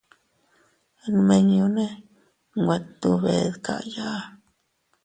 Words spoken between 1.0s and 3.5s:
Nminñune nwe tndube